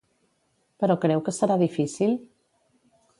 Però 0.83 0.95
creu 1.03 1.21
que 1.27 1.33
serà 1.41 1.59
difícil? 1.65 2.17